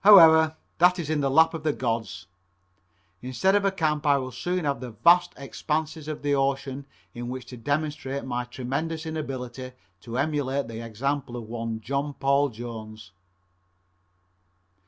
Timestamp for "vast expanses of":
4.90-6.22